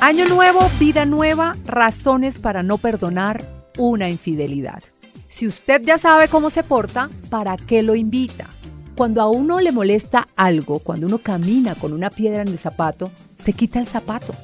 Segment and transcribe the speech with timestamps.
[0.00, 3.44] Año nuevo, vida nueva, razones para no perdonar
[3.78, 4.82] una infidelidad.
[5.26, 8.50] Si usted ya sabe cómo se porta, ¿para qué lo invita?
[8.94, 13.10] Cuando a uno le molesta algo, cuando uno camina con una piedra en el zapato,
[13.36, 14.34] se quita el zapato,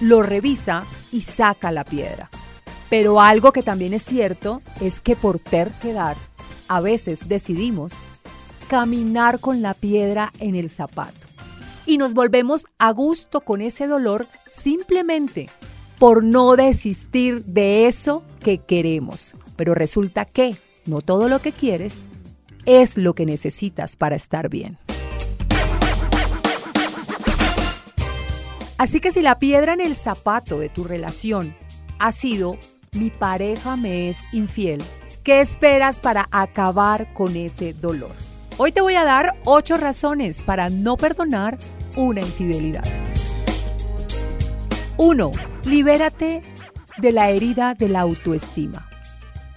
[0.00, 2.28] lo revisa y saca la piedra.
[2.90, 6.16] Pero algo que también es cierto es que por terquedad,
[6.66, 7.92] a veces decidimos
[8.68, 11.27] caminar con la piedra en el zapato.
[11.88, 15.48] Y nos volvemos a gusto con ese dolor simplemente
[15.98, 19.34] por no desistir de eso que queremos.
[19.56, 22.10] Pero resulta que no todo lo que quieres
[22.66, 24.76] es lo que necesitas para estar bien.
[28.76, 31.56] Así que si la piedra en el zapato de tu relación
[31.98, 32.58] ha sido
[32.92, 34.82] mi pareja me es infiel,
[35.24, 38.12] ¿qué esperas para acabar con ese dolor?
[38.58, 41.56] Hoy te voy a dar ocho razones para no perdonar
[41.98, 42.84] una infidelidad.
[44.96, 45.32] 1.
[45.64, 46.42] Libérate
[46.98, 48.88] de la herida de la autoestima.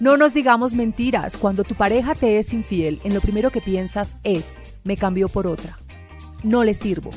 [0.00, 1.36] No nos digamos mentiras.
[1.36, 5.46] Cuando tu pareja te es infiel, en lo primero que piensas es, me cambió por
[5.46, 5.78] otra.
[6.42, 7.10] No le sirvo.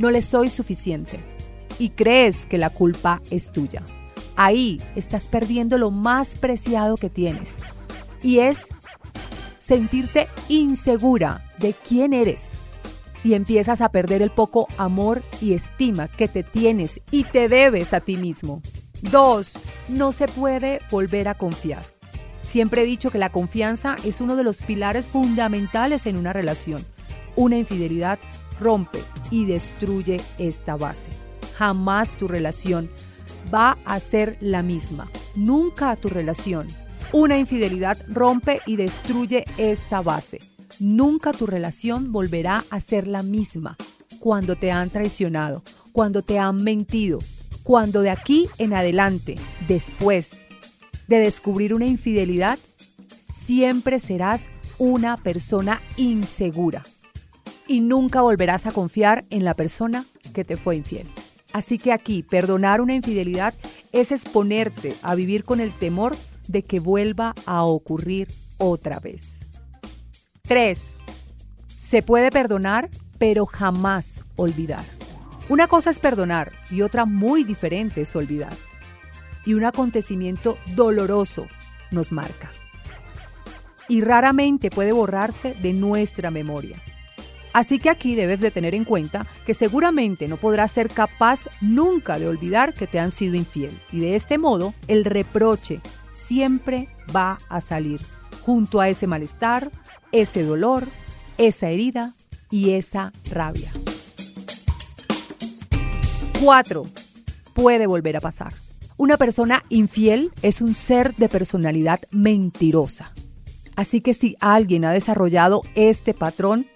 [0.00, 1.20] No le soy suficiente.
[1.78, 3.84] Y crees que la culpa es tuya.
[4.34, 7.58] Ahí estás perdiendo lo más preciado que tienes.
[8.20, 8.66] Y es
[9.60, 12.48] sentirte insegura de quién eres.
[13.24, 17.92] Y empiezas a perder el poco amor y estima que te tienes y te debes
[17.92, 18.62] a ti mismo.
[19.02, 19.54] 2.
[19.90, 21.82] No se puede volver a confiar.
[22.42, 26.84] Siempre he dicho que la confianza es uno de los pilares fundamentales en una relación.
[27.34, 28.18] Una infidelidad
[28.60, 31.10] rompe y destruye esta base.
[31.56, 32.90] Jamás tu relación
[33.52, 35.08] va a ser la misma.
[35.34, 36.68] Nunca tu relación.
[37.12, 40.38] Una infidelidad rompe y destruye esta base.
[40.82, 43.76] Nunca tu relación volverá a ser la misma
[44.18, 47.20] cuando te han traicionado, cuando te han mentido,
[47.62, 49.36] cuando de aquí en adelante,
[49.68, 50.48] después
[51.06, 52.58] de descubrir una infidelidad,
[53.32, 56.82] siempre serás una persona insegura
[57.68, 60.04] y nunca volverás a confiar en la persona
[60.34, 61.06] que te fue infiel.
[61.52, 63.54] Así que aquí, perdonar una infidelidad
[63.92, 66.16] es exponerte a vivir con el temor
[66.48, 68.26] de que vuelva a ocurrir
[68.58, 69.41] otra vez.
[70.52, 70.96] 3.
[71.78, 74.84] Se puede perdonar, pero jamás olvidar.
[75.48, 78.52] Una cosa es perdonar y otra muy diferente es olvidar.
[79.46, 81.46] Y un acontecimiento doloroso
[81.90, 82.50] nos marca.
[83.88, 86.76] Y raramente puede borrarse de nuestra memoria.
[87.54, 92.18] Así que aquí debes de tener en cuenta que seguramente no podrás ser capaz nunca
[92.18, 93.80] de olvidar que te han sido infiel.
[93.90, 95.80] Y de este modo, el reproche
[96.10, 98.02] siempre va a salir
[98.44, 99.70] junto a ese malestar,
[100.10, 100.86] ese dolor,
[101.38, 102.14] esa herida
[102.50, 103.70] y esa rabia.
[106.40, 106.84] 4.
[107.54, 108.52] Puede volver a pasar.
[108.96, 113.12] Una persona infiel es un ser de personalidad mentirosa.
[113.74, 116.66] Así que si alguien ha desarrollado este patrón,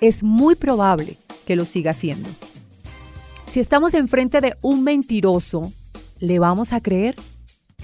[0.00, 2.28] es muy probable que lo siga haciendo.
[3.46, 5.72] Si estamos enfrente de un mentiroso,
[6.18, 7.16] ¿le vamos a creer?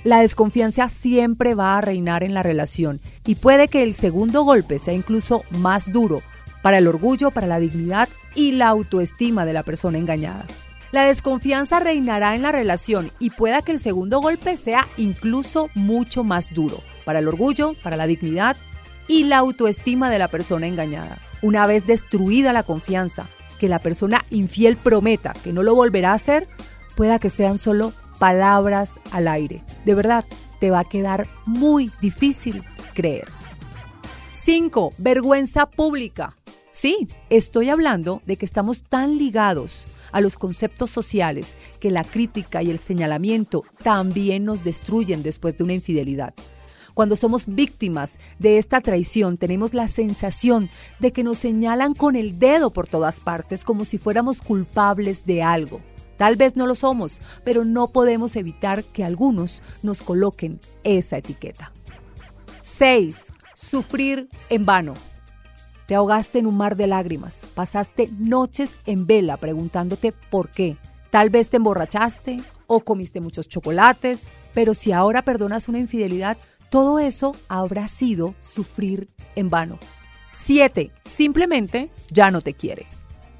[0.04, 4.78] La desconfianza siempre va a reinar en la relación y puede que el segundo golpe
[4.78, 6.20] sea incluso más duro
[6.62, 10.44] para el orgullo, para la dignidad y la autoestima de la persona engañada.
[10.92, 16.22] La desconfianza reinará en la relación y pueda que el segundo golpe sea incluso mucho
[16.22, 18.58] más duro para el orgullo, para la dignidad
[19.08, 21.16] y la autoestima de la persona engañada.
[21.40, 23.28] Una vez destruida la confianza,
[23.58, 26.46] que la persona infiel prometa que no lo volverá a hacer,
[26.94, 29.62] pueda que sean solo palabras al aire.
[29.84, 30.24] De verdad,
[30.58, 32.62] te va a quedar muy difícil
[32.94, 33.28] creer.
[34.30, 34.94] 5.
[34.96, 36.34] Vergüenza pública.
[36.70, 42.62] Sí, estoy hablando de que estamos tan ligados a los conceptos sociales que la crítica
[42.62, 46.32] y el señalamiento también nos destruyen después de una infidelidad.
[46.94, 52.38] Cuando somos víctimas de esta traición, tenemos la sensación de que nos señalan con el
[52.38, 55.82] dedo por todas partes como si fuéramos culpables de algo.
[56.16, 61.72] Tal vez no lo somos, pero no podemos evitar que algunos nos coloquen esa etiqueta.
[62.62, 63.32] 6.
[63.54, 64.94] Sufrir en vano.
[65.86, 70.78] Te ahogaste en un mar de lágrimas, pasaste noches en vela preguntándote por qué.
[71.10, 76.38] Tal vez te emborrachaste o comiste muchos chocolates, pero si ahora perdonas una infidelidad,
[76.70, 79.78] todo eso habrá sido sufrir en vano.
[80.34, 80.90] 7.
[81.04, 82.86] Simplemente ya no te quiere.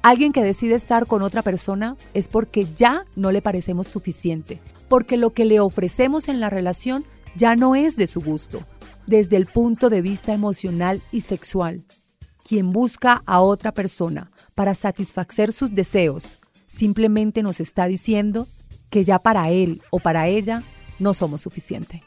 [0.05, 5.17] Alguien que decide estar con otra persona es porque ya no le parecemos suficiente, porque
[5.17, 7.03] lo que le ofrecemos en la relación
[7.35, 8.63] ya no es de su gusto,
[9.07, 11.85] desde el punto de vista emocional y sexual.
[12.47, 16.37] Quien busca a otra persona para satisfacer sus deseos
[16.67, 18.47] simplemente nos está diciendo
[18.91, 20.61] que ya para él o para ella
[20.99, 22.03] no somos suficiente.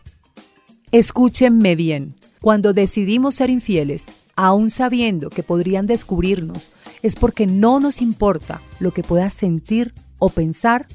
[0.93, 4.07] Escúchenme bien, cuando decidimos ser infieles,
[4.37, 6.71] aún sabiendo que podrían descubrirnos,
[7.03, 10.87] es porque no nos importa lo que pueda sentir o pensar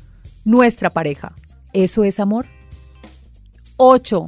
[0.43, 1.33] nuestra pareja.
[1.71, 2.45] ¿Eso es amor?
[3.77, 4.25] 8.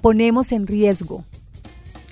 [0.00, 1.24] Ponemos en riesgo,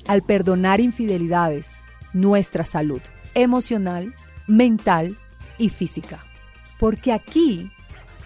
[0.07, 1.71] al perdonar infidelidades,
[2.13, 3.01] nuestra salud
[3.35, 4.15] emocional,
[4.47, 5.17] mental
[5.59, 6.25] y física.
[6.79, 7.71] Porque aquí,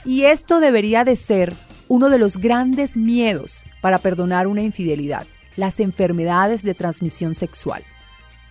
[0.05, 1.55] y esto debería de ser
[1.89, 7.83] uno de los grandes miedos para perdonar una infidelidad, las enfermedades de transmisión sexual.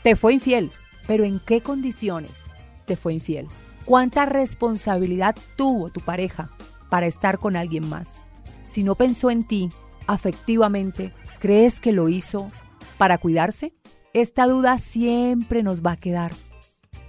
[0.03, 0.71] Te fue infiel,
[1.07, 2.43] pero ¿en qué condiciones
[2.85, 3.47] te fue infiel?
[3.85, 6.49] ¿Cuánta responsabilidad tuvo tu pareja
[6.89, 8.21] para estar con alguien más?
[8.65, 9.69] Si no pensó en ti
[10.07, 12.51] afectivamente, ¿crees que lo hizo
[12.97, 13.73] para cuidarse?
[14.13, 16.33] Esta duda siempre nos va a quedar.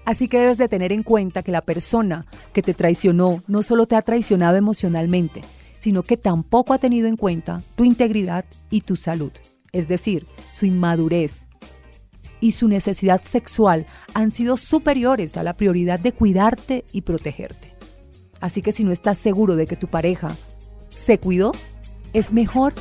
[0.04, 3.86] Así que debes de tener en cuenta que la persona que te traicionó no solo
[3.86, 5.42] te ha traicionado emocionalmente,
[5.78, 9.32] sino que tampoco ha tenido en cuenta tu integridad y tu salud.
[9.72, 11.48] Es decir, su inmadurez
[12.40, 17.74] y su necesidad sexual han sido superiores a la prioridad de cuidarte y protegerte.
[18.40, 20.36] Así que si no estás seguro de que tu pareja
[20.88, 21.52] se cuidó,
[22.12, 22.74] es mejor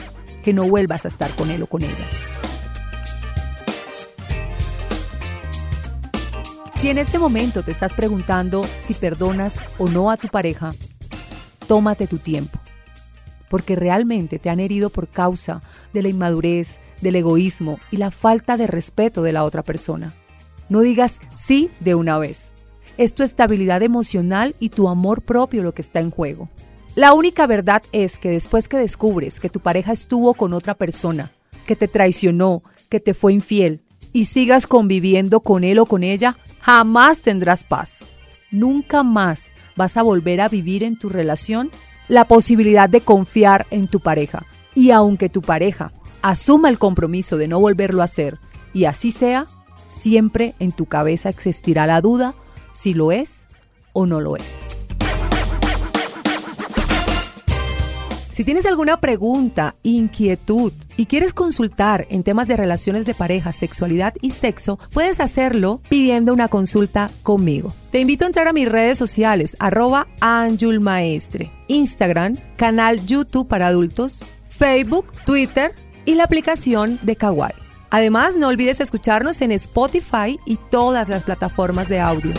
[0.43, 2.05] que no vuelvas a estar con él o con ella.
[6.79, 10.71] Si en este momento te estás preguntando si perdonas o no a tu pareja,
[11.67, 12.59] tómate tu tiempo,
[13.49, 15.61] porque realmente te han herido por causa
[15.93, 20.13] de la inmadurez, del egoísmo y la falta de respeto de la otra persona.
[20.69, 22.53] No digas sí de una vez.
[22.97, 26.49] Es tu estabilidad emocional y tu amor propio lo que está en juego.
[26.95, 31.31] La única verdad es que después que descubres que tu pareja estuvo con otra persona,
[31.67, 33.81] que te traicionó, que te fue infiel,
[34.13, 38.05] y sigas conviviendo con él o con ella, jamás tendrás paz.
[38.49, 41.69] Nunca más vas a volver a vivir en tu relación
[42.07, 44.45] la posibilidad de confiar en tu pareja.
[44.73, 45.91] Y aunque tu pareja
[46.21, 48.39] asuma el compromiso de no volverlo a hacer,
[48.73, 49.45] y así sea,
[49.87, 52.33] siempre en tu cabeza existirá la duda
[52.73, 53.47] si lo es
[53.93, 54.74] o no lo es.
[58.35, 64.13] Si tienes alguna pregunta, inquietud y quieres consultar en temas de relaciones de pareja, sexualidad
[64.19, 67.73] y sexo, puedes hacerlo pidiendo una consulta conmigo.
[67.91, 70.09] Te invito a entrar a mis redes sociales, arroba
[70.81, 75.73] Maestre, Instagram, canal YouTube para adultos, Facebook, Twitter
[76.03, 77.55] y la aplicación de Kawaii.
[77.89, 82.33] Además, no olvides escucharnos en Spotify y todas las plataformas de audio.